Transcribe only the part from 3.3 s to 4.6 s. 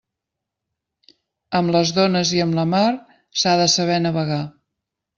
s'ha de saber navegar.